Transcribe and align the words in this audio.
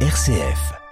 RCF. 0.00 0.85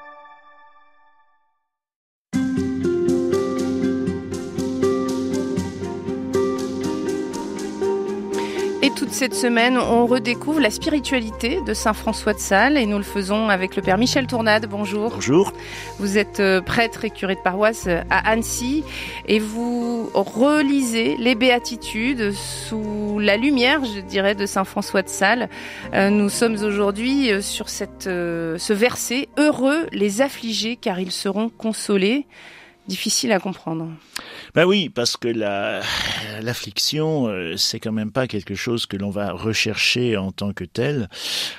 Toute 8.95 9.13
cette 9.13 9.35
semaine, 9.35 9.77
on 9.77 10.07
redécouvre 10.07 10.61
la 10.61 10.71
spiritualité 10.71 11.61
de 11.67 11.75
Saint 11.75 11.95
François 11.95 12.33
de 12.33 12.39
Sales 12.39 12.77
et 12.77 12.87
nous 12.87 12.97
le 12.97 13.03
faisons 13.05 13.49
avec 13.49 13.75
le 13.75 13.83
Père 13.83 13.99
Michel 13.99 14.27
Tournade. 14.27 14.67
Bonjour. 14.71 15.11
Bonjour. 15.15 15.53
Vous 15.99 16.17
êtes 16.17 16.39
euh, 16.39 16.61
prêtre 16.61 17.05
et 17.05 17.11
curé 17.11 17.35
de 17.35 17.41
paroisse 17.41 17.89
à 17.89 18.31
Annecy 18.31 18.85
et 19.27 19.41
vous 19.41 20.11
relisez 20.15 21.17
les 21.19 21.35
béatitudes 21.35 22.33
sous 22.33 23.19
la 23.19 23.37
lumière, 23.37 23.85
je 23.85 24.01
dirais, 24.01 24.37
de 24.37 24.47
Saint 24.47 24.65
François 24.65 25.03
de 25.03 25.09
Sales. 25.09 25.49
Euh, 25.93 26.11
nous 26.11 26.29
sommes 26.29 26.57
aujourd'hui 26.63 27.33
euh, 27.33 27.41
sur 27.41 27.69
cette, 27.69 28.05
ce 28.05 28.73
verset 28.73 29.29
Heureux 29.39 29.87
les 29.93 30.21
affligés 30.21 30.77
car 30.77 31.01
ils 31.01 31.13
seront 31.13 31.49
consolés. 31.49 32.27
Difficile 32.87 33.33
à 33.33 33.41
comprendre. 33.41 33.89
Ben 34.55 34.67
oui, 34.67 34.91
parce 34.91 35.17
que 35.17 35.29
la 35.29 35.81
l'affliction, 36.43 37.29
euh, 37.29 37.57
c'est 37.57 37.81
quand 37.81 37.93
même 37.93 38.13
pas 38.13 38.27
quelque 38.27 38.55
chose 38.55 38.87
que 38.87 38.97
l'on 38.97 39.11
va 39.11 39.33
rechercher 39.33 40.17
en 40.17 40.33
tant 40.33 40.53
que 40.53 40.65
tel. 40.65 41.09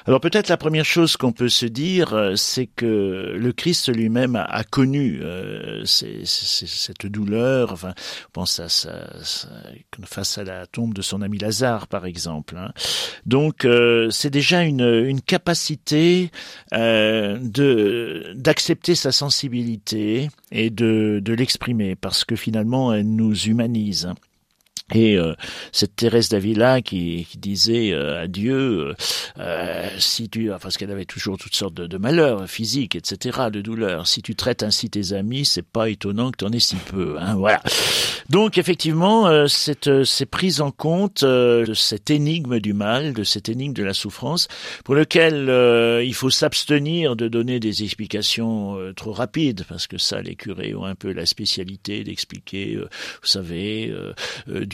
Alors 0.06 0.20
peut-être 0.20 0.50
la 0.50 0.58
première 0.58 0.86
chose 0.86 1.18
qu'on 1.18 1.32
peut 1.32 1.50
se 1.50 1.66
dire, 1.66 2.14
euh, 2.14 2.36
c'est 2.36 2.68
que 2.68 3.36
le 3.38 3.52
Christ 3.54 3.90
lui-même 3.90 4.36
a, 4.36 4.64
connu 4.64 5.20
euh, 5.22 5.84
cette 5.86 7.06
douleur. 7.06 7.72
Enfin, 7.72 7.94
pense 8.34 8.60
à 8.60 8.70
sa, 8.70 9.08
face 10.06 10.38
à 10.38 10.44
la 10.44 10.66
tombe 10.68 10.94
de 10.94 11.02
son 11.02 11.22
ami 11.22 11.38
Lazare, 11.38 11.88
par 11.88 12.06
exemple. 12.06 12.58
Hein. 12.58 12.72
Donc 13.26 13.68
c'est 14.10 14.30
déjà 14.30 14.64
une, 14.64 15.06
une 15.06 15.22
capacité 15.22 16.32
de 16.72 18.34
d'accepter 18.36 18.96
sa 18.96 19.12
sensibilité 19.12 20.30
et 20.52 20.70
de, 20.70 21.15
de 21.20 21.34
l'exprimer, 21.34 21.96
parce 21.96 22.24
que 22.26 22.36
finalement 22.36 22.94
elle 22.94 23.16
nous 23.16 23.36
humanise. 23.36 24.10
Et 24.94 25.18
euh, 25.18 25.34
cette 25.72 25.96
Thérèse 25.96 26.30
d'Avila 26.30 26.80
qui, 26.80 27.26
qui, 27.28 27.40
disait 27.40 27.92
euh, 27.92 28.22
à 28.22 28.28
Dieu, 28.28 28.94
euh, 29.40 29.90
si 29.98 30.30
tu, 30.30 30.52
parce 30.62 30.78
qu'elle 30.78 30.92
avait 30.92 31.06
toujours 31.06 31.40
toutes 31.40 31.56
sortes 31.56 31.74
de, 31.74 31.98
malheurs 31.98 32.48
physiques, 32.48 32.96
etc., 32.96 33.46
de 33.52 33.62
douleurs, 33.62 34.06
si 34.06 34.22
tu 34.22 34.36
traites 34.36 34.62
ainsi 34.62 34.92
tes 34.92 35.14
amis, 35.14 35.44
c'est 35.44 35.66
pas 35.66 35.90
étonnant 35.90 36.30
que 36.30 36.38
tu 36.38 36.46
en 36.46 36.52
aies 36.52 36.60
si 36.60 36.76
peu. 36.76 37.16
Hein, 37.20 37.34
voilà. 37.34 37.64
Donc 38.30 38.60
effectivement, 38.60 39.48
cette, 39.48 40.04
ces 40.04 40.26
prises 40.26 40.62
en 40.62 40.72
compte 40.72 41.24
de 41.24 41.74
cette 41.74 42.10
énigme 42.10 42.60
du 42.60 42.74
mal, 42.74 43.14
de 43.14 43.24
cette 43.24 43.50
énigme 43.50 43.74
de 43.74 43.84
la 43.84 43.94
souffrance, 43.94 44.48
pour 44.84 44.96
lequel 44.96 46.04
il 46.04 46.14
faut 46.14 46.32
s'abstenir 46.32 47.16
de 47.16 47.28
donner 47.28 47.60
des 47.60 47.84
explications 47.84 48.78
trop 48.96 49.14
rapides, 49.14 49.64
parce 49.70 49.86
que 49.86 50.00
ça, 50.00 50.22
les 50.22 50.36
curés 50.36 50.74
ont 50.74 50.86
un 50.86 50.96
peu 50.96 51.12
la 51.12 51.28
spécialité 51.28 52.04
d'expliquer, 52.04 52.78
vous 52.78 53.28
savez, 53.28 53.94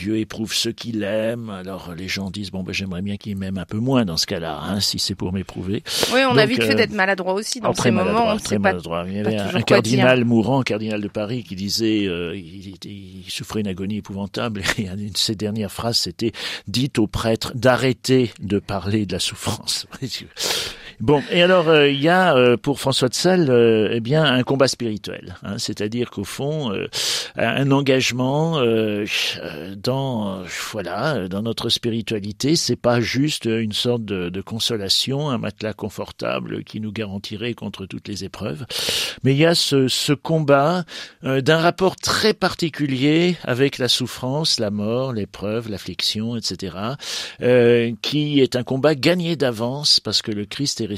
Dieu 0.02 0.18
éprouve 0.18 0.52
ceux 0.52 0.72
qu'il 0.72 1.04
aime. 1.04 1.48
Alors 1.48 1.94
les 1.96 2.08
gens 2.08 2.28
disent 2.28 2.50
bon 2.50 2.64
ben 2.64 2.72
j'aimerais 2.72 3.02
bien 3.02 3.16
qu'il 3.16 3.36
m'aime 3.36 3.56
un 3.56 3.64
peu 3.64 3.78
moins 3.78 4.04
dans 4.04 4.16
ce 4.16 4.26
cas-là, 4.26 4.60
hein, 4.60 4.80
si 4.80 4.98
c'est 4.98 5.14
pour 5.14 5.32
m'éprouver. 5.32 5.84
Oui, 6.12 6.20
on 6.28 6.36
a 6.36 6.44
vite 6.44 6.64
fait 6.64 6.72
euh, 6.72 6.74
d'être 6.74 6.92
maladroit 6.92 7.34
aussi 7.34 7.60
dans 7.60 7.72
ces 7.72 7.92
moments. 7.92 8.36
très 8.38 8.58
maladroit. 8.58 9.04
Il 9.06 9.14
y 9.14 9.20
avait 9.20 9.36
un, 9.36 9.62
cardinal 9.62 10.24
mourant, 10.24 10.62
cardinal 10.62 11.00
de 11.00 11.06
Paris, 11.06 11.44
qui 11.44 11.54
disait 11.54 12.08
euh, 12.08 12.34
il, 12.34 12.74
il, 12.84 13.24
souffrait 13.28 13.60
une 13.60 13.68
agonie 13.68 13.98
épouvantable 13.98 14.62
et 14.78 14.88
une 14.88 15.10
de 15.10 15.16
ses 15.16 15.36
dernières 15.36 15.70
phrases 15.70 15.98
c'était 15.98 16.32
dites 16.66 16.98
au 16.98 17.06
prêtre 17.06 17.52
d'arrêter 17.54 18.32
de 18.40 18.58
parler 18.58 19.06
de 19.06 19.12
la 19.12 19.20
souffrance. 19.20 19.86
Bon, 21.02 21.20
et 21.32 21.42
alors 21.42 21.68
euh, 21.68 21.90
il 21.90 22.00
y 22.00 22.08
a 22.08 22.36
euh, 22.36 22.56
pour 22.56 22.78
François 22.78 23.08
de 23.08 23.14
Sales 23.14 23.50
euh, 23.50 23.88
eh 23.90 23.98
bien 23.98 24.22
un 24.22 24.44
combat 24.44 24.68
spirituel, 24.68 25.34
hein, 25.42 25.58
c'est-à-dire 25.58 26.12
qu'au 26.12 26.22
fond 26.22 26.72
un 27.34 27.70
engagement 27.72 28.62
dans 29.76 30.42
voilà 30.70 31.26
dans 31.26 31.42
notre 31.42 31.70
spiritualité, 31.70 32.54
c'est 32.54 32.76
pas 32.76 33.00
juste 33.00 33.46
une 33.46 33.72
sorte 33.72 34.04
de, 34.04 34.28
de, 34.28 34.40
consolation, 34.42 35.28
un 35.28 35.38
matelas 35.38 35.72
confortable 35.72 36.62
qui 36.62 36.78
nous 36.78 36.92
garantirait 36.92 37.54
contre 37.54 37.84
toutes 37.86 38.06
les 38.06 38.22
épreuves, 38.22 38.64
mais 39.24 39.32
il 39.32 39.38
y 39.38 39.46
a 39.46 39.56
ce, 39.56 39.88
ce 39.88 40.12
combat 40.12 40.84
d'un 41.24 41.58
rapport 41.58 41.96
très 41.96 42.32
particulier 42.32 43.36
avec 43.42 43.78
la 43.78 43.88
souffrance, 43.88 44.60
la 44.60 44.70
mort, 44.70 45.12
l'épreuve, 45.12 45.68
l'affliction, 45.68 46.36
etc., 46.36 46.76
qui 48.02 48.40
est 48.40 48.54
un 48.54 48.62
combat 48.62 48.94
gagné 48.94 49.34
d'avance 49.34 49.98
parce 49.98 50.22
que 50.22 50.30
le 50.30 50.44
Christ 50.44 50.80
est 50.80 50.91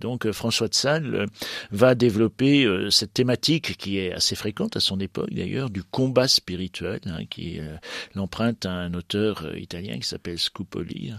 Donc 0.00 0.26
euh, 0.26 0.32
François 0.32 0.68
de 0.68 0.74
Sales 0.74 1.14
euh, 1.14 1.26
va 1.70 1.94
développer 1.94 2.64
euh, 2.64 2.90
cette 2.90 3.12
thématique 3.12 3.76
qui 3.76 3.98
est 3.98 4.12
assez 4.12 4.34
fréquente 4.34 4.76
à 4.76 4.80
son 4.80 4.98
époque 5.00 5.32
d'ailleurs, 5.32 5.70
du 5.70 5.82
combat 5.82 6.28
spirituel, 6.28 7.00
hein, 7.06 7.24
qui 7.28 7.60
l'emprunte 8.14 8.66
à 8.66 8.70
un 8.70 8.94
auteur 8.94 9.56
italien 9.56 9.98
qui 9.98 10.06
s'appelle 10.06 10.38
Scupoli. 10.38 11.12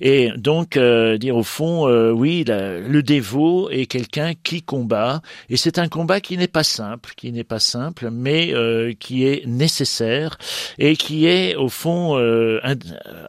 Et 0.00 0.30
donc 0.36 0.78
dire 0.78 1.36
au 1.36 1.42
fond, 1.42 1.86
oui, 2.12 2.44
le 2.46 3.00
dévot 3.00 3.70
est 3.70 3.86
quelqu'un 3.86 4.32
qui 4.34 4.62
combat, 4.62 5.22
et 5.48 5.56
c'est 5.56 5.78
un 5.78 5.88
combat 5.88 6.20
qui 6.20 6.36
n'est 6.36 6.48
pas 6.48 6.64
simple, 6.64 7.12
qui 7.16 7.32
n'est 7.32 7.44
pas 7.44 7.58
simple, 7.58 8.10
mais 8.10 8.54
qui 8.98 9.24
est 9.24 9.46
nécessaire 9.46 10.38
et 10.78 10.96
qui 10.96 11.26
est 11.26 11.56
au 11.56 11.68
fond 11.68 12.16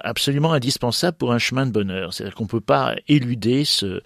absolument 0.01 0.53
indispensable 0.53 1.17
pour 1.17 1.31
un 1.31 1.39
chemin 1.39 1.65
de 1.65 1.71
bonheur. 1.71 2.13
C'est-à-dire 2.13 2.35
qu'on 2.35 2.47
peut 2.47 2.61
pas 2.61 2.95
éluder 3.07 3.65
ce, 3.65 3.91
euh, 3.91 4.01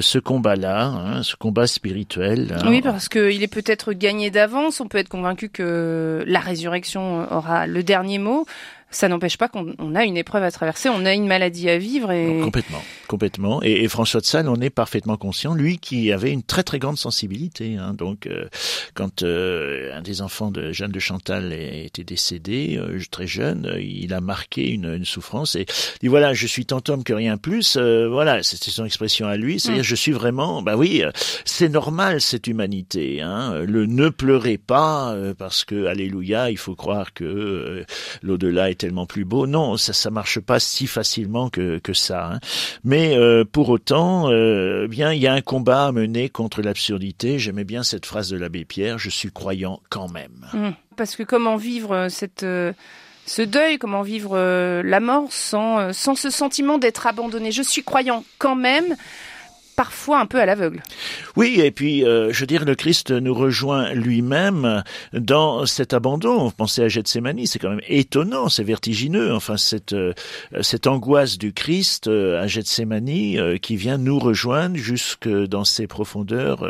ce 0.00 0.18
combat-là, 0.18 0.84
hein, 0.84 1.22
ce 1.22 1.36
combat 1.36 1.66
spirituel. 1.66 2.56
Hein. 2.58 2.66
Oui, 2.68 2.82
parce 2.82 3.08
qu'il 3.08 3.42
est 3.42 3.52
peut-être 3.52 3.92
gagné 3.92 4.30
d'avance. 4.30 4.80
On 4.80 4.88
peut 4.88 4.98
être 4.98 5.08
convaincu 5.08 5.48
que 5.48 6.24
la 6.26 6.40
résurrection 6.40 7.26
aura 7.32 7.66
le 7.66 7.82
dernier 7.82 8.18
mot 8.18 8.46
ça 8.96 9.08
n'empêche 9.08 9.36
pas 9.36 9.48
qu'on 9.48 9.94
a 9.94 10.04
une 10.04 10.16
épreuve 10.16 10.42
à 10.42 10.50
traverser, 10.50 10.88
on 10.88 11.04
a 11.04 11.12
une 11.12 11.26
maladie 11.26 11.68
à 11.68 11.78
vivre. 11.78 12.10
Et... 12.10 12.40
Complètement, 12.42 12.82
complètement. 13.08 13.62
Et, 13.62 13.86
François 13.88 14.20
de 14.20 14.26
Sales 14.26 14.48
en 14.48 14.60
est 14.60 14.70
parfaitement 14.70 15.16
conscient, 15.16 15.54
lui 15.54 15.78
qui 15.78 16.12
avait 16.12 16.32
une 16.32 16.42
très 16.42 16.62
très 16.62 16.78
grande 16.78 16.96
sensibilité. 16.96 17.76
Hein. 17.76 17.94
Donc, 17.94 18.26
euh, 18.26 18.46
quand 18.94 19.22
euh, 19.22 19.94
un 19.94 20.02
des 20.02 20.22
enfants 20.22 20.50
de 20.50 20.72
Jeanne 20.72 20.92
de 20.92 20.98
Chantal 20.98 21.52
était 21.52 22.04
décédé, 22.04 22.78
euh, 22.78 22.98
très 23.10 23.26
jeune, 23.26 23.76
il 23.80 24.12
a 24.14 24.20
marqué 24.20 24.70
une, 24.70 24.86
une, 24.86 25.04
souffrance 25.04 25.54
et 25.54 25.66
dit 26.00 26.08
voilà, 26.08 26.34
je 26.34 26.46
suis 26.46 26.66
tant 26.66 26.82
homme 26.88 27.04
que 27.04 27.12
rien 27.12 27.36
plus. 27.36 27.76
voilà, 27.76 28.42
c'était 28.42 28.70
son 28.70 28.84
expression 28.84 29.28
à 29.28 29.36
lui. 29.36 29.60
C'est-à-dire, 29.60 29.82
mm. 29.82 29.86
je 29.86 29.94
suis 29.94 30.12
vraiment, 30.12 30.62
bah 30.62 30.76
oui, 30.76 31.02
c'est 31.44 31.68
normal 31.68 32.20
cette 32.20 32.46
humanité. 32.46 33.20
Hein. 33.20 33.60
Le 33.66 33.86
ne 33.86 34.08
pleurez 34.08 34.58
pas 34.58 35.14
parce 35.38 35.64
que, 35.64 35.86
alléluia, 35.86 36.50
il 36.50 36.58
faut 36.58 36.74
croire 36.74 37.12
que 37.12 37.84
l'au-delà 38.22 38.70
est 38.70 38.85
tellement 38.86 39.06
plus 39.06 39.24
beau. 39.24 39.48
Non, 39.48 39.76
ça 39.76 39.92
ça 39.92 40.10
marche 40.10 40.38
pas 40.38 40.60
si 40.60 40.86
facilement 40.86 41.50
que 41.50 41.80
ça. 41.92 42.34
Hein. 42.34 42.38
Mais 42.84 43.16
euh, 43.16 43.44
pour 43.44 43.68
autant, 43.68 44.30
euh, 44.30 44.86
bien 44.86 45.12
il 45.12 45.20
y 45.20 45.26
a 45.26 45.32
un 45.32 45.40
combat 45.40 45.86
à 45.86 45.92
mener 45.92 46.28
contre 46.28 46.62
l'absurdité. 46.62 47.40
J'aimais 47.40 47.64
bien 47.64 47.82
cette 47.82 48.06
phrase 48.06 48.30
de 48.30 48.36
l'abbé 48.36 48.64
Pierre. 48.64 48.98
Je 48.98 49.10
suis 49.10 49.32
croyant 49.32 49.80
quand 49.90 50.08
même. 50.08 50.46
Mmh. 50.52 50.68
Parce 50.96 51.16
que 51.16 51.24
comment 51.24 51.56
vivre 51.56 51.92
euh, 51.96 52.74
ce 53.26 53.42
deuil, 53.42 53.78
comment 53.78 54.02
vivre 54.02 54.38
la 54.84 55.00
mort 55.00 55.26
sans, 55.30 55.92
sans 55.92 56.14
ce 56.14 56.30
sentiment 56.30 56.78
d'être 56.78 57.08
abandonné? 57.08 57.50
Je 57.50 57.62
suis 57.62 57.82
croyant 57.82 58.22
quand 58.38 58.54
même, 58.54 58.94
parfois 59.76 60.20
un 60.20 60.26
peu 60.26 60.40
à 60.40 60.46
l'aveugle. 60.46 60.82
Oui, 61.36 61.60
et 61.60 61.70
puis, 61.70 62.04
euh, 62.04 62.32
je 62.32 62.40
veux 62.40 62.46
dire, 62.46 62.64
le 62.64 62.74
Christ 62.74 63.10
nous 63.10 63.34
rejoint 63.34 63.92
lui-même 63.92 64.82
dans 65.12 65.66
cet 65.66 65.92
abandon. 65.92 66.50
Pensez 66.50 66.82
à 66.82 66.88
Gethsemane, 66.88 67.44
c'est 67.44 67.58
quand 67.58 67.68
même 67.68 67.82
étonnant, 67.86 68.48
c'est 68.48 68.64
vertigineux. 68.64 69.34
Enfin, 69.34 69.58
cette, 69.58 69.92
euh, 69.92 70.14
cette 70.62 70.86
angoisse 70.86 71.36
du 71.36 71.52
Christ 71.52 72.08
euh, 72.08 72.42
à 72.42 72.46
Gethsemane 72.46 73.58
qui 73.60 73.76
vient 73.76 73.98
nous 73.98 74.18
rejoindre 74.18 74.76
jusque 74.76 75.28
dans 75.28 75.64
ces 75.64 75.86
profondeurs 75.86 76.66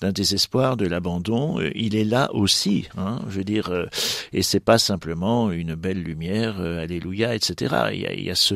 d'un 0.00 0.12
désespoir, 0.12 0.76
de 0.76 0.86
l'abandon. 0.86 1.58
il 1.74 1.96
est 1.96 2.04
là 2.04 2.28
aussi, 2.34 2.88
hein, 2.98 3.20
je 3.28 3.38
veux 3.38 3.44
dire, 3.44 3.86
et 4.32 4.42
c'est 4.42 4.60
pas 4.60 4.78
simplement 4.78 5.50
une 5.50 5.74
belle 5.74 6.02
lumière, 6.02 6.60
alléluia, 6.60 7.34
etc. 7.34 7.74
Il 7.92 8.00
y 8.00 8.06
a, 8.06 8.12
il 8.12 8.24
y 8.24 8.30
a 8.30 8.34
ce 8.34 8.54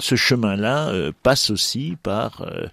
ce 0.00 0.16
chemin-là 0.16 0.88
euh, 0.88 1.12
passe 1.22 1.50
aussi 1.50 1.96
par 2.02 2.42
euh, 2.42 2.66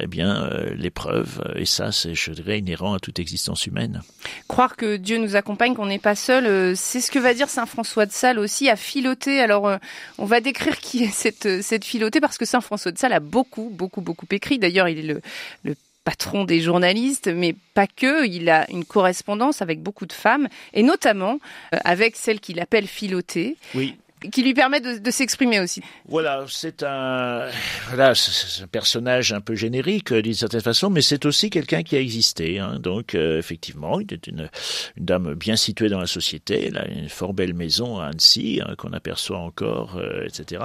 eh 0.00 0.06
bien 0.06 0.44
euh, 0.44 0.74
l'épreuve 0.74 1.42
et 1.56 1.66
ça 1.66 1.92
c'est 1.92 2.14
je 2.14 2.32
dirais 2.32 2.58
inhérent 2.58 2.94
à 2.94 2.98
toute 2.98 3.18
existence 3.18 3.66
humaine. 3.66 4.02
Croire 4.48 4.76
que 4.76 4.96
Dieu 4.96 5.18
nous 5.18 5.36
accompagne 5.36 5.74
qu'on 5.74 5.86
n'est 5.86 5.98
pas 5.98 6.16
seul, 6.16 6.76
c'est 6.76 7.00
ce 7.00 7.10
que 7.10 7.18
va 7.18 7.34
dire 7.34 7.48
saint 7.48 7.66
François 7.66 8.06
de 8.06 8.12
Sales 8.12 8.38
aussi 8.38 8.68
à 8.68 8.76
filoter. 8.76 9.40
Alors 9.40 9.70
on 10.18 10.24
va 10.24 10.40
décrire 10.40 10.78
qui 10.78 11.04
est 11.04 11.12
cette 11.12 11.62
cette 11.62 11.84
filotée 11.84 12.20
parce 12.20 12.38
que 12.38 12.44
saint 12.44 12.60
François 12.60 12.92
de 12.92 12.98
Sales 12.98 13.12
a 13.12 13.20
beaucoup 13.20 13.70
beaucoup 13.72 14.00
beaucoup 14.00 14.26
écrit. 14.30 14.58
D'ailleurs, 14.58 14.88
il 14.88 14.98
est 14.98 15.02
le, 15.14 15.20
le 15.64 15.74
patron 16.04 16.44
des 16.44 16.60
journalistes, 16.60 17.28
mais 17.28 17.54
pas 17.74 17.86
que. 17.86 18.26
Il 18.26 18.50
a 18.50 18.70
une 18.70 18.84
correspondance 18.84 19.62
avec 19.62 19.80
beaucoup 19.80 20.06
de 20.06 20.12
femmes, 20.12 20.48
et 20.72 20.82
notamment 20.82 21.38
avec 21.70 22.16
celle 22.16 22.40
qu'il 22.40 22.60
appelle 22.60 22.86
Philotée. 22.86 23.56
Oui. 23.74 23.96
Qui 24.30 24.42
lui 24.42 24.54
permet 24.54 24.80
de, 24.80 24.98
de 24.98 25.10
s'exprimer 25.10 25.60
aussi. 25.60 25.82
Voilà, 26.06 26.44
c'est 26.48 26.82
un, 26.82 27.48
voilà, 27.88 28.12
un 28.12 28.66
personnage 28.66 29.32
un 29.32 29.40
peu 29.40 29.54
générique 29.54 30.12
d'une 30.12 30.34
certaine 30.34 30.60
façon, 30.60 30.90
mais 30.90 31.02
c'est 31.02 31.24
aussi 31.24 31.50
quelqu'un 31.50 31.82
qui 31.82 31.96
a 31.96 32.00
existé. 32.00 32.58
Hein. 32.58 32.78
Donc, 32.80 33.14
euh, 33.14 33.38
effectivement, 33.38 34.00
il 34.00 34.12
est 34.12 34.26
une, 34.26 34.48
une, 34.96 35.04
dame 35.04 35.34
bien 35.34 35.56
située 35.56 35.88
dans 35.88 36.00
la 36.00 36.06
société. 36.06 36.68
Elle 36.68 36.78
a 36.78 36.88
une 36.88 37.08
fort 37.08 37.34
belle 37.34 37.54
maison 37.54 37.98
à 37.98 38.06
Annecy 38.06 38.60
hein, 38.64 38.74
qu'on 38.76 38.92
aperçoit 38.92 39.38
encore, 39.38 39.96
euh, 39.96 40.26
etc. 40.26 40.62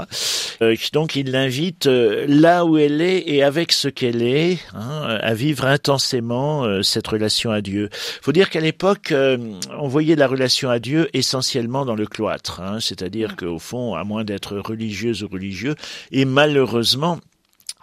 Euh, 0.61 0.75
donc, 0.93 1.15
il 1.15 1.31
l'invite 1.31 1.85
là 1.85 2.65
où 2.65 2.77
elle 2.77 3.01
est 3.01 3.23
et 3.27 3.43
avec 3.43 3.71
ce 3.71 3.87
qu'elle 3.87 4.21
est 4.21 4.59
hein, 4.73 5.19
à 5.21 5.33
vivre 5.33 5.65
intensément 5.65 6.81
cette 6.83 7.07
relation 7.07 7.51
à 7.51 7.61
Dieu. 7.61 7.89
Faut 8.21 8.31
dire 8.31 8.49
qu'à 8.49 8.59
l'époque, 8.59 9.13
on 9.13 9.87
voyait 9.87 10.15
la 10.15 10.27
relation 10.27 10.69
à 10.69 10.79
Dieu 10.79 11.09
essentiellement 11.13 11.85
dans 11.85 11.95
le 11.95 12.05
cloître, 12.05 12.61
c'est-à-dire 12.79 13.35
qu'au 13.47 13.59
fond, 13.59 13.95
à 13.95 14.03
moins 14.03 14.23
d'être 14.23 14.57
religieuse 14.57 15.23
ou 15.23 15.27
religieux, 15.27 15.75
et 16.11 16.25
malheureusement, 16.25 17.19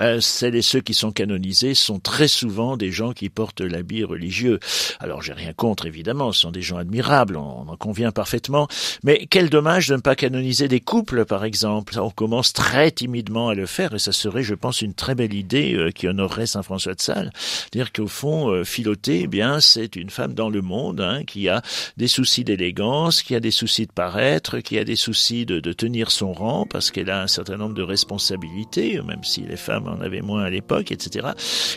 euh, 0.00 0.20
celles 0.20 0.54
et 0.56 0.62
ceux 0.62 0.80
qui 0.80 0.94
sont 0.94 1.12
canonisés 1.12 1.74
sont 1.74 1.98
très 1.98 2.28
souvent 2.28 2.76
des 2.76 2.90
gens 2.90 3.12
qui 3.12 3.28
portent 3.28 3.60
l'habit 3.60 4.04
religieux. 4.04 4.58
Alors 5.00 5.22
j'ai 5.22 5.32
rien 5.32 5.52
contre 5.52 5.86
évidemment, 5.86 6.32
ce 6.32 6.40
sont 6.40 6.50
des 6.50 6.62
gens 6.62 6.76
admirables, 6.76 7.36
on, 7.36 7.68
en 7.68 7.76
convient 7.76 8.10
parfaitement, 8.10 8.68
mais 9.02 9.26
quel 9.30 9.50
dommage 9.50 9.88
de 9.88 9.94
ne 9.94 10.00
pas 10.00 10.16
canoniser 10.16 10.68
des 10.68 10.80
couples 10.80 11.24
par 11.24 11.44
exemple. 11.44 11.98
On 11.98 12.10
commence 12.10 12.52
très 12.52 12.90
timidement 12.90 13.48
à 13.48 13.54
le 13.54 13.66
faire 13.66 13.94
et 13.94 13.98
ça 13.98 14.12
serait 14.12 14.42
je 14.42 14.54
pense 14.54 14.82
une 14.82 14.94
très 14.94 15.14
belle 15.14 15.34
idée 15.34 15.74
euh, 15.74 15.90
qui 15.90 16.08
honorerait 16.08 16.46
Saint 16.46 16.62
François 16.62 16.94
de 16.94 17.00
Sales. 17.00 17.32
Dire 17.72 17.92
qu'au 17.92 18.08
fond 18.08 18.52
euh, 18.52 18.64
eh 19.06 19.26
bien 19.26 19.60
c'est 19.60 19.96
une 19.96 20.10
femme 20.10 20.34
dans 20.34 20.50
le 20.50 20.60
monde 20.60 21.00
hein, 21.00 21.22
qui 21.24 21.48
a 21.48 21.62
des 21.96 22.08
soucis 22.08 22.44
d'élégance, 22.44 23.22
qui 23.22 23.34
a 23.34 23.40
des 23.40 23.50
soucis 23.50 23.86
de 23.86 23.92
paraître, 23.92 24.58
qui 24.58 24.78
a 24.78 24.84
des 24.84 24.96
soucis 24.96 25.46
de, 25.46 25.60
de 25.60 25.72
tenir 25.72 26.10
son 26.10 26.32
rang 26.32 26.66
parce 26.66 26.90
qu'elle 26.90 27.10
a 27.10 27.22
un 27.22 27.26
certain 27.26 27.56
nombre 27.56 27.74
de 27.74 27.82
responsabilités, 27.82 29.00
même 29.02 29.22
si 29.22 29.42
les 29.42 29.56
femmes 29.56 29.83
on 29.84 29.92
en 29.92 30.00
avait 30.00 30.20
moins 30.20 30.42
à 30.44 30.50
l'époque, 30.50 30.92
etc. 30.92 31.28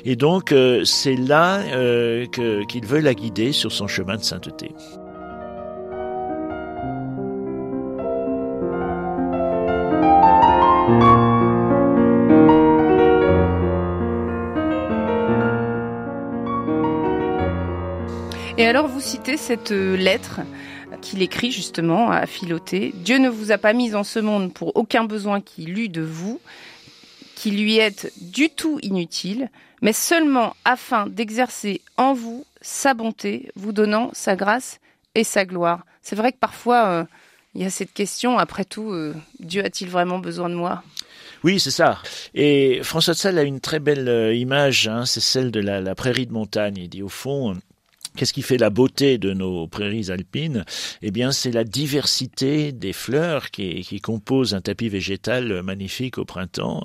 Et 0.06 0.15
donc 0.15 0.51
euh, 0.51 0.83
c'est 0.86 1.15
là 1.15 1.59
euh, 1.59 2.25
qu'il 2.27 2.86
veut 2.86 3.00
la 3.00 3.13
guider 3.13 3.51
sur 3.51 3.71
son 3.71 3.88
chemin 3.88 4.18
de 4.18 4.24
sainteté. 4.24 4.71
Et 18.59 18.65
alors 18.65 18.88
vous 18.88 19.01
citez 19.01 19.38
cette 19.38 19.71
euh, 19.71 19.95
lettre 19.95 20.39
qu'il 21.01 21.21
écrit 21.21 21.51
justement 21.51 22.09
à 22.09 22.25
Philoté. 22.25 22.92
Dieu 22.95 23.19
ne 23.19 23.30
vous 23.30 23.51
a 23.51 23.59
pas 23.59 23.74
mis 23.74 23.94
en 23.94 24.04
ce 24.04 24.19
monde 24.19 24.51
pour 24.51 24.75
aucun 24.75 25.04
besoin 25.04 25.42
qu'il 25.42 25.77
eût 25.77 25.89
de 25.89 26.01
vous, 26.01 26.39
qui 27.38 27.51
lui 27.51 27.78
est 27.78 28.12
du 28.19 28.50
tout 28.50 28.80
inutile, 28.81 29.51
mais 29.84 29.94
seulement 29.94 30.56
afin 30.66 31.06
d'exercer 31.06 31.81
en 31.95 32.13
vous 32.13 32.45
sa 32.62 32.95
bonté, 32.95 33.51
vous 33.56 33.72
donnant 33.72 34.10
sa 34.13 34.36
grâce 34.36 34.80
et 35.13 35.24
sa 35.24 35.45
gloire. 35.45 35.86
C'est 36.01 36.16
vrai 36.16 36.31
que 36.31 36.39
parfois, 36.39 36.88
euh, 36.88 37.04
il 37.54 37.62
y 37.62 37.66
a 37.66 37.69
cette 37.69 37.94
question, 37.94 38.39
après 38.39 38.66
tout, 38.66 38.92
euh, 38.92 39.13
Dieu 39.39 39.63
a-t-il 39.63 39.88
vraiment 39.88 40.18
besoin 40.18 40.50
de 40.50 40.56
moi? 40.56 40.81
Oui, 41.44 41.60
c'est 41.60 41.69
ça. 41.69 42.00
Et 42.34 42.80
François 42.81 43.13
de 43.13 43.19
Sales 43.19 43.38
a 43.38 43.44
une 43.44 43.60
très 43.60 43.80
belle 43.80 44.10
euh, 44.10 44.33
image, 44.33 44.88
hein, 44.88 45.06
c'est 45.06 45.19
celle 45.19 45.51
de 45.51 45.60
la, 45.60 45.80
la, 45.80 45.94
prairie 45.94 46.25
de 46.25 46.33
montagne. 46.33 46.78
Il 46.78 46.90
dit 46.90 47.04
au 47.04 47.10
fond, 47.10 47.56
Qu'est-ce 48.18 48.34
qui 48.34 48.42
fait 48.42 48.58
la 48.58 48.72
beauté 48.72 49.19
de 49.19 49.31
nos 49.34 49.68
prairies 49.68 50.10
alpines? 50.10 50.66
Eh 51.04 51.12
bien, 51.12 51.31
c'est 51.31 51.52
la 51.52 51.64
diversité 51.64 52.72
des 52.72 52.92
fleurs 52.92 53.52
qui, 53.52 53.81
qui, 53.81 54.02
composent 54.02 54.56
un 54.56 54.62
tapis 54.62 54.90
végétal 54.90 55.62
magnifique 55.62 56.18
au 56.18 56.25
printemps. 56.25 56.84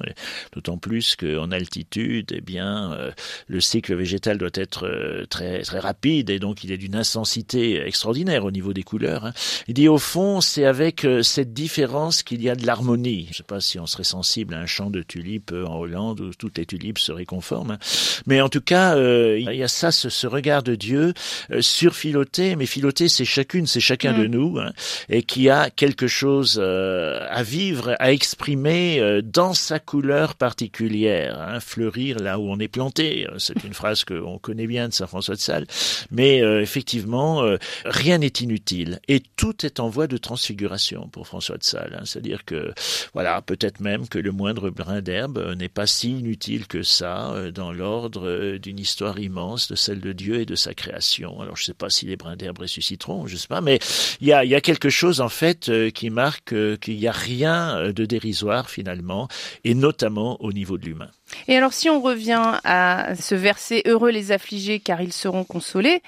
D'autant 0.52 0.76
plus 0.76 1.16
qu'en 1.16 1.50
altitude, 1.50 2.32
eh 2.36 2.42
bien, 2.42 2.92
euh, 2.92 3.12
le 3.46 3.60
cycle 3.62 3.94
végétal 3.94 4.36
doit 4.36 4.50
être 4.52 4.86
euh, 4.86 5.24
très 5.24 5.62
très 5.62 5.78
rapide 5.78 6.28
et 6.28 6.38
donc 6.38 6.64
il 6.64 6.72
est 6.72 6.76
d'une 6.76 6.96
intensité 6.96 7.80
extraordinaire 7.80 8.44
au 8.44 8.50
niveau 8.50 8.74
des 8.74 8.82
couleurs. 8.82 9.24
Hein. 9.24 9.32
Il 9.68 9.74
dit 9.74 9.88
au 9.88 9.98
fond, 9.98 10.42
c'est 10.42 10.66
avec 10.66 11.06
euh, 11.06 11.22
cette 11.22 11.54
différence 11.54 12.22
qu'il 12.22 12.42
y 12.42 12.50
a 12.50 12.54
de 12.54 12.66
l'harmonie. 12.66 13.24
Je 13.28 13.30
ne 13.30 13.34
sais 13.36 13.42
pas 13.44 13.60
si 13.62 13.78
on 13.78 13.86
serait 13.86 14.04
sensible 14.04 14.52
à 14.52 14.58
un 14.58 14.66
champ 14.66 14.90
de 14.90 15.00
tulipes 15.00 15.52
en 15.52 15.78
Hollande 15.78 16.20
où 16.20 16.30
toutes 16.34 16.58
les 16.58 16.66
tulipes 16.66 16.98
seraient 16.98 17.24
conformes, 17.24 17.72
hein. 17.72 17.78
mais 18.26 18.42
en 18.42 18.50
tout 18.50 18.60
cas, 18.60 18.98
il 18.98 19.54
y 19.54 19.62
a 19.62 19.68
ça, 19.68 19.92
ce, 19.92 20.10
ce 20.10 20.26
regard 20.26 20.62
de 20.62 20.74
Dieu 20.74 21.14
euh, 21.50 21.60
sur 21.60 21.94
Philoté, 21.94 22.56
mais 22.56 22.66
Philoté 22.66 23.08
c'est 23.08 23.24
chacune, 23.24 23.66
c'est 23.66 23.80
chacun 23.80 24.12
de 24.12 24.26
mm. 24.26 24.30
nous, 24.30 24.58
hein, 24.58 24.72
et 25.08 25.22
qui 25.22 25.48
a 25.48 25.70
quelque 25.70 26.06
chose 26.06 26.58
euh, 26.62 27.26
à 27.30 27.42
vivre, 27.42 27.94
à 27.98 28.12
exprimer 28.12 29.00
euh, 29.00 29.22
dans 29.22 29.54
sa 29.54 29.78
couleur 29.78 30.34
particulière, 30.34 31.40
hein, 31.40 31.60
fleurir 31.60 32.18
là 32.18 32.38
où 32.38 32.48
on 32.50 32.58
est 32.58 32.68
planté. 32.68 33.26
C'est 33.38 33.64
une 33.64 33.74
phrase 33.74 34.04
qu'on 34.04 34.38
connaît 34.38 34.66
bien 34.66 34.88
de 34.88 34.92
Saint 34.92 35.06
François 35.06 35.34
de 35.34 35.40
Sales, 35.40 35.66
mais 36.10 36.38
effectivement, 36.38 37.42
rien 37.84 38.18
n'est 38.18 38.26
inutile 38.26 39.00
et 39.08 39.20
tout 39.20 39.64
est 39.64 39.80
en 39.80 39.88
voie 39.88 40.06
de 40.06 40.16
transfiguration 40.16 41.08
pour 41.08 41.26
François 41.26 41.56
de 41.56 41.62
Sales. 41.62 41.96
Hein. 41.98 42.04
C'est-à-dire 42.04 42.44
que, 42.44 42.72
voilà, 43.14 43.40
peut-être 43.42 43.80
même 43.80 44.08
que 44.08 44.18
le 44.18 44.32
moindre 44.32 44.70
brin 44.70 45.00
d'herbe 45.00 45.54
n'est 45.56 45.68
pas 45.68 45.86
si 45.86 46.10
inutile 46.18 46.66
que 46.66 46.82
ça 46.82 47.34
dans 47.54 47.72
l'ordre 47.72 48.56
d'une 48.58 48.78
histoire 48.78 49.18
immense 49.18 49.68
de 49.68 49.74
celle 49.74 50.00
de 50.00 50.12
Dieu 50.12 50.40
et 50.40 50.46
de 50.46 50.54
sa 50.54 50.74
création. 50.74 51.11
Alors 51.20 51.56
je 51.56 51.62
ne 51.62 51.66
sais 51.66 51.74
pas 51.74 51.90
si 51.90 52.06
les 52.06 52.16
brins 52.16 52.36
d'herbe 52.36 52.58
ressusciteront, 52.58 53.26
je 53.26 53.34
ne 53.34 53.38
sais 53.38 53.48
pas, 53.48 53.60
mais 53.60 53.78
il 54.20 54.28
y 54.28 54.32
a, 54.32 54.60
quelque 54.60 54.90
chose 54.90 55.20
en 55.20 55.28
fait 55.28 55.68
euh, 55.68 55.90
qui 55.90 56.10
marque 56.10 56.52
euh, 56.52 56.76
qu'il 56.76 56.96
n'y 56.96 57.08
a 57.08 57.12
rien 57.12 57.76
euh, 57.76 57.92
de 57.92 58.04
dérisoire 58.04 58.70
finalement, 58.70 59.28
et 59.64 59.74
notamment 59.74 60.40
au 60.42 60.52
niveau 60.52 60.78
de 60.78 60.86
l'humain. 60.86 61.10
Et 61.48 61.56
alors 61.56 61.72
si 61.72 61.90
on 61.90 62.00
revient 62.00 62.60
à 62.64 63.14
ce 63.18 63.34
verset 63.34 63.82
Heureux 63.86 64.10
les 64.10 64.32
affligés 64.32 64.80
car 64.80 65.00
ils 65.00 65.12
seront 65.12 65.44
consolés, 65.44 66.02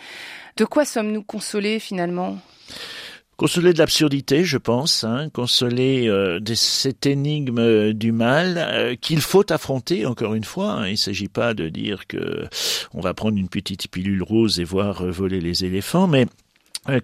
de 0.57 0.65
quoi 0.65 0.85
sommes-nous 0.85 1.23
consolés 1.23 1.81
finalement? 1.81 2.39
Consoler 3.37 3.73
de 3.73 3.79
l'absurdité, 3.79 4.45
je 4.45 4.59
pense, 4.59 5.03
hein, 5.03 5.29
consoler 5.33 6.09
euh, 6.09 6.39
de 6.39 6.55
cette 6.55 7.05
énigme 7.05 7.93
du 7.93 8.13
mal 8.13 8.59
euh, 8.59 8.95
qu'il 8.95 9.21
faut 9.21 9.51
affronter. 9.53 10.07
Encore 10.07 10.35
une 10.35 10.45
fois, 10.45 10.73
hein. 10.73 10.87
il 10.87 10.93
ne 10.93 10.97
s'agit 10.97 11.29
pas 11.29 11.53
de 11.53 11.69
dire 11.69 12.07
que 12.07 12.47
on 12.93 13.01
va 13.01 13.13
prendre 13.13 13.37
une 13.37 13.49
petite 13.49 13.89
pilule 13.89 14.23
rose 14.23 14.61
et 14.61 14.65
voir 14.65 15.05
voler 15.05 15.41
les 15.41 15.65
éléphants, 15.65 16.07
mais 16.07 16.27
euh, 16.27 16.27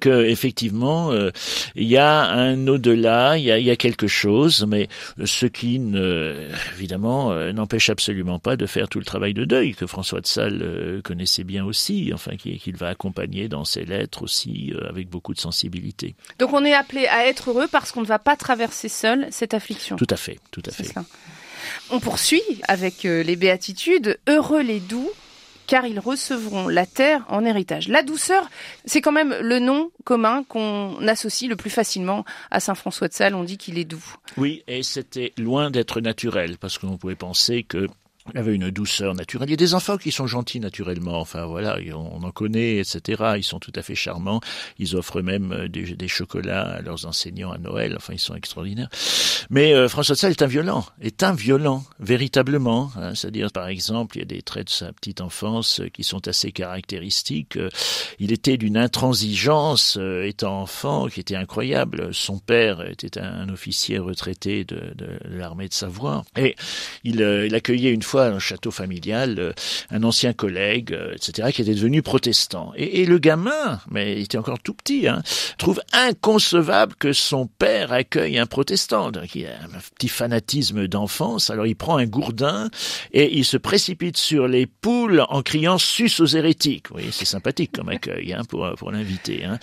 que 0.00 0.25
effectivement 0.25 1.12
euh, 1.12 1.31
il 1.75 1.88
y 1.88 1.97
a 1.97 2.23
un 2.31 2.67
au-delà, 2.67 3.38
il 3.38 3.44
y 3.44 3.50
a, 3.50 3.59
y 3.59 3.71
a, 3.71 3.77
quelque 3.77 4.06
chose, 4.06 4.67
mais 4.69 4.88
ce 5.25 5.47
qui 5.47 5.79
ne, 5.79 6.35
évidemment 6.75 7.32
euh, 7.32 7.53
n'empêche 7.53 7.91
absolument 7.91 8.38
pas 8.38 8.56
de 8.56 8.67
faire 8.67 8.88
tout 8.88 8.99
le 8.99 9.05
travail 9.05 9.35
de 9.35 9.44
deuil 9.44 9.75
que 9.75 9.87
François 9.87 10.21
de 10.21 10.27
Sales 10.27 11.00
connaissait 11.03 11.44
bien 11.44 11.65
aussi, 11.65 12.10
enfin 12.15 12.37
qu'il 12.37 12.77
va 12.77 12.89
accompagner 12.89 13.49
dans 13.49 13.65
ses 13.65 13.84
lettres 13.84 14.22
aussi 14.22 14.72
avec 14.89 15.08
beaucoup 15.08 15.34
de 15.34 15.41
sensibilité. 15.41 16.15
Donc 16.39 16.53
on 16.53 16.65
est 16.65 16.75
appelé 16.75 17.06
à 17.06 17.27
être 17.27 17.51
heureux 17.51 17.69
parce 17.70 17.93
qu'on 17.93 18.03
ne 18.03 18.06
va 18.06 18.19
pas 18.19 18.37
traverser 18.37 18.89
seul 18.89 19.27
cette 19.31 19.55
affliction. 19.55 19.96
Tout 19.96 20.06
à 20.10 20.17
fait, 20.17 20.39
tout 20.51 20.63
à 20.67 20.70
fait. 20.70 20.93
On 21.91 22.01
poursuit 22.01 22.43
avec 22.69 23.03
les 23.05 23.37
béatitudes, 23.37 24.19
heureux 24.29 24.63
les 24.63 24.81
doux 24.81 25.10
car 25.70 25.86
ils 25.86 26.00
recevront 26.00 26.67
la 26.67 26.84
terre 26.84 27.24
en 27.29 27.44
héritage. 27.44 27.86
La 27.86 28.03
douceur, 28.03 28.50
c'est 28.86 29.00
quand 29.00 29.12
même 29.12 29.32
le 29.41 29.60
nom 29.60 29.93
commun 30.03 30.43
qu'on 30.48 30.96
associe 31.06 31.48
le 31.48 31.55
plus 31.55 31.70
facilement 31.70 32.24
à 32.50 32.58
Saint 32.58 32.74
François 32.74 33.06
de 33.06 33.12
Sales. 33.12 33.36
On 33.36 33.44
dit 33.44 33.56
qu'il 33.56 33.79
est 33.79 33.84
doux. 33.84 34.03
Oui, 34.36 34.65
et 34.67 34.82
c'était 34.82 35.32
loin 35.39 35.70
d'être 35.70 36.00
naturel, 36.00 36.58
parce 36.58 36.77
qu'on 36.77 36.96
pouvait 36.96 37.15
penser 37.15 37.62
que 37.62 37.86
il 38.34 38.39
avait 38.39 38.55
une 38.55 38.70
douceur 38.70 39.15
naturelle. 39.15 39.49
Il 39.49 39.53
y 39.53 39.55
a 39.55 39.56
des 39.56 39.75
enfants 39.75 39.96
qui 39.96 40.13
sont 40.13 40.27
gentils 40.27 40.60
naturellement, 40.60 41.19
enfin 41.20 41.44
voilà, 41.46 41.79
on 41.94 42.22
en 42.22 42.31
connaît, 42.31 42.79
etc. 42.79 43.34
Ils 43.37 43.44
sont 43.44 43.58
tout 43.58 43.72
à 43.75 43.82
fait 43.82 43.94
charmants. 43.94 44.41
Ils 44.79 44.96
offrent 44.96 45.22
même 45.22 45.53
euh, 45.53 45.69
des, 45.69 46.08
chocolats 46.08 46.63
à 46.63 46.81
leurs 46.81 47.06
enseignants 47.06 47.53
à 47.53 47.58
Noël. 47.58 47.94
Enfin, 47.96 48.15
ils 48.15 48.19
sont 48.19 48.34
extraordinaires. 48.34 48.89
Mais 49.49 49.75
euh, 49.75 49.89
François 49.89 50.15
de 50.15 50.31
est 50.31 50.43
un 50.43 50.46
violent, 50.46 50.84
est 51.01 51.22
un 51.22 51.32
violent, 51.32 51.84
véritablement. 51.99 52.91
Hein. 52.96 53.15
C'est-à-dire, 53.15 53.51
par 53.53 53.69
exemple, 53.69 54.17
il 54.17 54.20
y 54.20 54.22
a 54.22 54.27
des 54.27 54.43
traits 54.43 54.67
de 54.67 54.72
sa 54.72 54.93
petite 54.93 55.20
enfance 55.20 55.81
euh, 55.81 55.89
qui 55.89 56.05
sont 56.05 56.27
assez 56.29 56.53
caractéristiques. 56.53 57.58
Il 58.19 58.32
était 58.32 58.56
d'une 58.56 58.77
intransigeance, 58.77 59.99
étant 60.25 60.60
enfant, 60.63 61.06
qui 61.06 61.20
était 61.20 61.37
incroyable. 61.37 62.13
Son 62.13 62.39
père 62.39 62.89
était 62.89 63.19
un 63.19 63.49
officier 63.49 63.99
retraité 63.99 64.65
de, 64.65 64.94
l'armée 65.25 65.69
de 65.69 65.75
Savoie. 65.75 66.25
Et 66.37 66.56
il 67.05 67.22
accueillait 67.55 67.93
une 67.93 68.03
fois 68.03 68.19
fois, 68.20 68.31
le 68.31 68.39
château 68.39 68.70
familial, 68.70 69.55
un 69.91 70.03
ancien 70.03 70.32
collègue, 70.32 70.96
etc., 71.15 71.50
qui 71.53 71.62
était 71.62 71.74
devenu 71.74 72.03
protestant. 72.03 72.72
Et, 72.77 73.05
le 73.06 73.19
gamin, 73.19 73.81
mais 73.91 74.12
il 74.12 74.22
était 74.22 74.39
encore 74.39 74.58
tout 74.58 74.74
petit, 74.74 75.08
hein, 75.08 75.22
trouve 75.58 75.81
inconcevable 75.93 76.94
que 76.98 77.12
son 77.12 77.46
père 77.46 77.93
accueille 77.93 78.39
un 78.39 78.46
protestant. 78.46 79.10
Donc, 79.10 79.34
il 79.34 79.46
a 79.46 79.50
un 79.50 79.81
petit 79.96 80.08
fanatisme 80.08 80.86
d'enfance. 80.86 81.50
Alors, 81.50 81.67
il 81.67 81.77
prend 81.77 81.96
un 81.96 82.06
gourdin 82.06 82.70
et 83.12 83.36
il 83.36 83.44
se 83.44 83.56
précipite 83.56 84.17
sur 84.17 84.48
les 84.48 84.67
poules 84.67 85.24
en 85.29 85.43
criant 85.43 85.79
sus 85.79 86.20
aux 86.20 86.27
hérétiques. 86.27 86.86
Oui, 86.94 87.05
c'est 87.10 87.24
sympathique 87.24 87.72
comme 87.72 87.89
accueil 87.89 88.32
hein, 88.32 88.43
pour 88.48 88.70
pour 88.77 88.91
l'inviter. 88.91 89.44
Hein. 89.44 89.58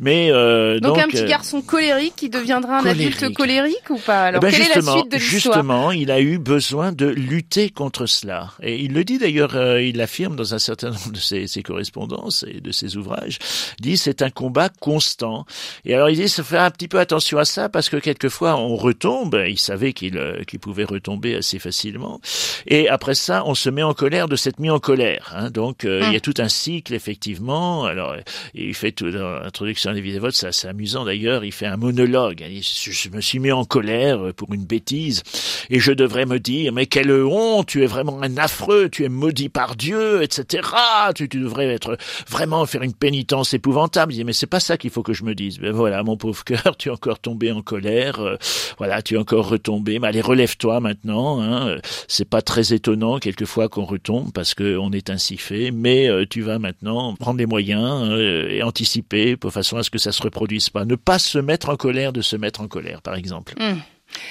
Mais 0.00 0.30
euh, 0.30 0.80
donc, 0.80 0.98
un 0.98 1.08
petit 1.08 1.22
euh, 1.22 1.28
garçon 1.28 1.62
colérique 1.62 2.14
qui 2.16 2.28
deviendra 2.28 2.78
un 2.78 2.86
adulte 2.86 3.32
colérique 3.34 3.90
ou 3.90 3.98
pas 3.98 4.24
Alors? 4.24 4.42
Eh 4.42 4.46
ben 4.46 4.52
quelle 4.52 4.70
est 4.70 4.82
la 4.82 4.92
suite 4.92 5.12
de 5.12 5.16
l'histoire? 5.16 5.56
Justement, 5.56 5.92
il 5.92 6.10
a 6.10 6.20
eu 6.20 6.38
besoin 6.38 6.92
de 6.92 7.06
lutter 7.06 7.70
contre 7.70 8.01
cela 8.06 8.52
et 8.62 8.76
il 8.76 8.92
le 8.92 9.04
dit 9.04 9.18
d'ailleurs, 9.18 9.54
euh, 9.54 9.82
il 9.82 9.96
l'affirme 9.96 10.36
dans 10.36 10.54
un 10.54 10.58
certain 10.58 10.90
nombre 10.90 11.12
de 11.12 11.18
ses, 11.18 11.46
ses, 11.46 11.62
correspondances 11.62 12.44
et 12.48 12.60
de 12.60 12.72
ses 12.72 12.96
ouvrages. 12.96 13.38
Il 13.78 13.82
dit 13.82 13.96
c'est 13.96 14.22
un 14.22 14.30
combat 14.30 14.68
constant. 14.68 15.46
Et 15.84 15.94
alors 15.94 16.10
il 16.10 16.16
dit 16.16 16.28
se 16.28 16.42
faire 16.42 16.62
un 16.62 16.70
petit 16.70 16.88
peu 16.88 16.98
attention 16.98 17.38
à 17.38 17.44
ça 17.44 17.68
parce 17.68 17.88
que 17.88 17.96
quelquefois 17.96 18.56
on 18.56 18.76
retombe. 18.76 19.42
Il 19.48 19.58
savait 19.58 19.92
qu'il 19.92 20.20
qu'il 20.46 20.58
pouvait 20.58 20.84
retomber 20.84 21.36
assez 21.36 21.58
facilement. 21.58 22.20
Et 22.66 22.88
après 22.88 23.14
ça, 23.14 23.42
on 23.46 23.54
se 23.54 23.70
met 23.70 23.82
en 23.82 23.94
colère 23.94 24.28
de 24.28 24.36
cette 24.36 24.58
mise 24.58 24.70
en 24.70 24.80
colère. 24.80 25.32
Hein. 25.34 25.50
Donc 25.50 25.84
il 25.84 25.90
y 25.90 26.02
a 26.02 26.08
hum. 26.08 26.20
tout 26.20 26.34
un 26.38 26.48
cycle 26.48 26.94
effectivement. 26.94 27.84
Alors 27.84 28.16
il 28.54 28.74
fait 28.74 28.92
tout 28.92 29.10
dans 29.10 29.40
l'introduction 29.40 29.92
des 29.92 30.00
vidéos, 30.00 30.30
c'est 30.30 30.68
amusant 30.68 31.04
d'ailleurs. 31.04 31.44
Il 31.44 31.52
fait 31.52 31.66
un 31.66 31.76
monologue. 31.76 32.44
Il 32.46 32.60
dit, 32.60 32.82
je 32.90 33.08
me 33.10 33.20
suis 33.20 33.38
mis 33.38 33.52
en 33.52 33.64
colère 33.64 34.32
pour 34.34 34.52
une 34.54 34.64
bêtise 34.64 35.22
et 35.70 35.80
je 35.80 35.92
devrais 35.92 36.26
me 36.26 36.38
dire 36.38 36.72
mais 36.72 36.86
quelle 36.86 37.12
honte, 37.12 37.74
tu 37.82 37.86
es 37.86 37.88
vraiment 37.88 38.22
un 38.22 38.36
affreux, 38.36 38.88
tu 38.88 39.04
es 39.04 39.08
maudit 39.08 39.48
par 39.48 39.74
Dieu, 39.74 40.22
etc. 40.22 40.68
Tu, 41.16 41.28
tu 41.28 41.40
devrais 41.40 41.66
être 41.66 41.98
vraiment 42.28 42.64
faire 42.64 42.82
une 42.82 42.94
pénitence 42.94 43.54
épouvantable. 43.54 44.12
Il 44.12 44.16
dit 44.16 44.24
mais 44.24 44.32
c'est 44.32 44.46
pas 44.46 44.60
ça 44.60 44.76
qu'il 44.76 44.90
faut 44.90 45.02
que 45.02 45.12
je 45.12 45.24
me 45.24 45.34
dise. 45.34 45.58
Ben 45.58 45.72
voilà, 45.72 46.04
mon 46.04 46.16
pauvre 46.16 46.44
cœur, 46.44 46.76
tu 46.78 46.88
es 46.88 46.92
encore 46.92 47.18
tombé 47.18 47.50
en 47.50 47.60
colère. 47.60 48.20
Euh, 48.20 48.36
voilà, 48.78 49.02
tu 49.02 49.14
es 49.14 49.18
encore 49.18 49.48
retombé. 49.48 49.98
Mais 49.98 50.08
allez, 50.08 50.20
relève-toi 50.20 50.78
maintenant. 50.78 51.42
Hein. 51.42 51.78
C'est 52.06 52.28
pas 52.28 52.40
très 52.40 52.72
étonnant 52.72 53.18
quelquefois 53.18 53.68
qu'on 53.68 53.84
retombe 53.84 54.32
parce 54.32 54.54
qu'on 54.54 54.92
est 54.92 55.10
ainsi 55.10 55.36
fait, 55.36 55.72
mais 55.72 56.08
euh, 56.08 56.24
tu 56.28 56.42
vas 56.42 56.60
maintenant 56.60 57.14
prendre 57.16 57.38
les 57.38 57.46
moyens 57.46 58.08
euh, 58.10 58.48
et 58.48 58.62
anticiper 58.62 59.36
de 59.36 59.50
façon 59.50 59.76
à 59.76 59.82
ce 59.82 59.90
que 59.90 59.98
ça 59.98 60.12
se 60.12 60.22
reproduise 60.22 60.70
pas. 60.70 60.84
Ne 60.84 60.94
pas 60.94 61.18
se 61.18 61.38
mettre 61.38 61.68
en 61.68 61.76
colère 61.76 62.12
de 62.12 62.22
se 62.22 62.36
mettre 62.36 62.60
en 62.60 62.68
colère, 62.68 63.02
par 63.02 63.16
exemple. 63.16 63.54
Hum. 63.60 63.80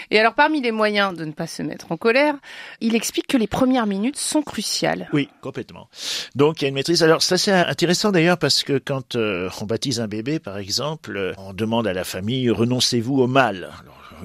Et 0.09 0.19
alors, 0.19 0.33
parmi 0.33 0.61
les 0.61 0.71
moyens 0.71 1.15
de 1.15 1.25
ne 1.25 1.31
pas 1.31 1.47
se 1.47 1.63
mettre 1.63 1.91
en 1.91 1.97
colère, 1.97 2.35
il 2.79 2.95
explique 2.95 3.27
que 3.27 3.37
les 3.37 3.47
premières 3.47 3.85
minutes 3.85 4.17
sont 4.17 4.41
cruciales. 4.41 5.09
Oui, 5.13 5.29
complètement. 5.41 5.87
Donc, 6.35 6.61
il 6.61 6.65
y 6.65 6.65
a 6.65 6.69
une 6.69 6.75
maîtrise. 6.75 7.03
Alors, 7.03 7.21
ça 7.21 7.37
c'est 7.37 7.51
intéressant 7.51 8.11
d'ailleurs 8.11 8.37
parce 8.37 8.63
que 8.63 8.77
quand 8.77 9.15
euh, 9.15 9.49
on 9.61 9.65
baptise 9.65 9.99
un 9.99 10.07
bébé, 10.07 10.39
par 10.39 10.57
exemple, 10.57 11.33
on 11.37 11.53
demande 11.53 11.87
à 11.87 11.93
la 11.93 12.03
famille 12.03 12.49
renoncez-vous 12.49 13.21
au 13.21 13.27
mal 13.27 13.71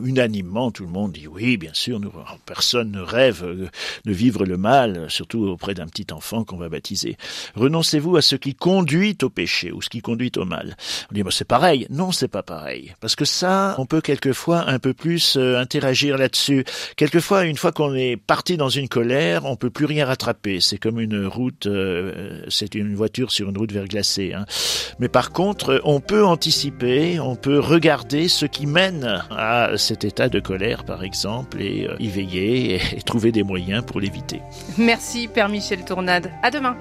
unanimement, 0.02 0.70
tout 0.70 0.84
le 0.84 0.90
monde 0.90 1.12
dit 1.12 1.26
oui, 1.26 1.56
bien 1.56 1.74
sûr, 1.74 2.00
personne 2.44 2.92
ne 2.92 3.00
rêve 3.00 3.70
de 4.04 4.12
vivre 4.12 4.44
le 4.44 4.56
mal, 4.56 5.06
surtout 5.08 5.46
auprès 5.46 5.74
d'un 5.74 5.86
petit 5.86 6.06
enfant 6.12 6.44
qu'on 6.44 6.56
va 6.56 6.68
baptiser. 6.68 7.16
Renoncez-vous 7.54 8.16
à 8.16 8.22
ce 8.22 8.36
qui 8.36 8.54
conduit 8.54 9.16
au 9.22 9.30
péché 9.30 9.72
ou 9.72 9.82
ce 9.82 9.88
qui 9.88 10.00
conduit 10.00 10.32
au 10.36 10.44
mal. 10.44 10.76
On 11.10 11.14
dit, 11.14 11.22
c'est 11.30 11.46
pareil. 11.46 11.86
Non, 11.90 12.12
c'est 12.12 12.28
pas 12.28 12.42
pareil. 12.42 12.94
Parce 13.00 13.16
que 13.16 13.24
ça, 13.24 13.74
on 13.78 13.86
peut 13.86 14.00
quelquefois 14.00 14.68
un 14.68 14.78
peu 14.78 14.94
plus 14.94 15.36
euh, 15.36 15.58
interagir 15.58 16.18
là-dessus. 16.18 16.64
Quelquefois, 16.96 17.44
une 17.44 17.56
fois 17.56 17.72
qu'on 17.72 17.94
est 17.94 18.16
parti 18.16 18.56
dans 18.56 18.68
une 18.68 18.88
colère, 18.88 19.44
on 19.44 19.56
peut 19.56 19.70
plus 19.70 19.86
rien 19.86 20.06
rattraper. 20.06 20.60
C'est 20.60 20.78
comme 20.78 21.00
une 21.00 21.26
route, 21.26 21.66
euh, 21.66 22.42
c'est 22.48 22.74
une 22.74 22.94
voiture 22.94 23.30
sur 23.30 23.50
une 23.50 23.58
route 23.58 23.72
verglacée. 23.72 24.32
Hein. 24.32 24.46
Mais 24.98 25.08
par 25.08 25.32
contre, 25.32 25.80
on 25.84 26.00
peut 26.00 26.24
anticiper, 26.24 27.20
on 27.20 27.36
peut 27.36 27.58
regarder 27.58 28.28
ce 28.28 28.46
qui 28.46 28.66
mène 28.66 29.22
à 29.30 29.76
cet 29.86 30.04
état 30.04 30.28
de 30.28 30.40
colère, 30.40 30.84
par 30.84 31.04
exemple, 31.04 31.62
et 31.62 31.86
euh, 31.88 31.94
y 32.00 32.08
veiller 32.08 32.74
et 32.96 33.02
trouver 33.02 33.30
des 33.30 33.44
moyens 33.44 33.84
pour 33.84 34.00
l'éviter. 34.00 34.42
Merci, 34.76 35.28
Père 35.28 35.48
Michel 35.48 35.84
Tournade. 35.84 36.30
À 36.42 36.50
demain. 36.50 36.76